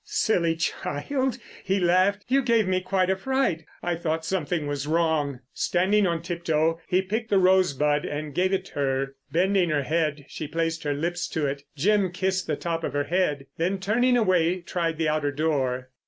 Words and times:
"Silly 0.03 0.55
child," 0.55 1.37
he 1.63 1.79
laughed. 1.79 2.25
"You 2.27 2.41
gave 2.41 2.67
me 2.67 2.81
quite 2.81 3.11
a 3.11 3.15
fright. 3.15 3.65
I 3.83 3.93
thought 3.93 4.25
something 4.25 4.65
was 4.65 4.87
wrong." 4.87 5.41
Standing 5.53 6.07
on 6.07 6.23
tip 6.23 6.43
toe, 6.43 6.79
he 6.87 7.03
picked 7.03 7.29
the 7.29 7.37
rosebud 7.37 8.03
and 8.05 8.33
gave 8.33 8.51
it 8.51 8.69
her. 8.69 9.13
Bending 9.31 9.69
her 9.69 9.83
head 9.83 10.25
she 10.27 10.47
placed 10.47 10.81
her 10.85 10.95
lips 10.95 11.27
to 11.27 11.45
it. 11.45 11.61
Jim 11.75 12.11
kissed 12.11 12.47
the 12.47 12.55
top 12.55 12.83
of 12.83 12.93
her 12.93 13.03
head, 13.03 13.45
then, 13.59 13.77
turning 13.77 14.17
away, 14.17 14.61
tried 14.61 14.97
the 14.97 15.07
outer 15.07 15.31
door. 15.31 15.91